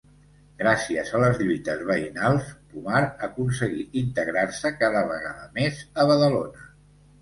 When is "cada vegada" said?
4.85-5.49